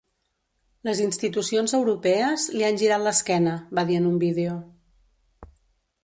Les 0.87 1.01
institucions 1.07 1.75
europees 1.79 2.45
li 2.55 2.65
han 2.69 2.79
girat 2.83 3.03
l’esquena, 3.07 3.53
va 3.79 3.83
dir 3.91 3.99
en 4.01 4.07
un 4.13 4.17
vídeo. 4.23 4.57